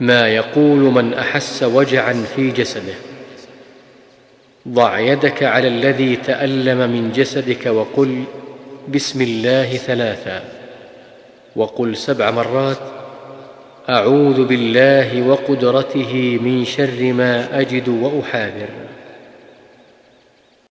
[0.00, 2.94] ما يقول من أحس وجعا في جسده.
[4.68, 8.24] ضع يدك على الذي تألم من جسدك وقل
[8.88, 10.44] بسم الله ثلاثا.
[11.56, 12.78] وقل سبع مرات
[13.88, 18.68] أعوذ بالله وقدرته من شر ما أجد وأحاذر.